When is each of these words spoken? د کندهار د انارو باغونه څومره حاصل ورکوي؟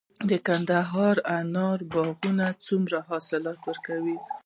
د 0.29 0.31
کندهار 0.47 1.15
د 1.21 1.25
انارو 1.39 1.89
باغونه 1.93 2.47
څومره 2.65 2.97
حاصل 3.09 3.41
ورکوي؟ 3.65 4.17